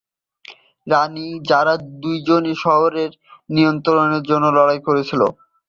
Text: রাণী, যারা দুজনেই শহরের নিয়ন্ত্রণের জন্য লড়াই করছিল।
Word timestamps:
রাণী, 0.87 1.27
যারা 1.49 1.73
দুজনেই 2.01 2.55
শহরের 2.63 3.11
নিয়ন্ত্রণের 3.49 4.23
জন্য 4.29 4.45
লড়াই 4.57 4.79
করছিল। 4.87 5.21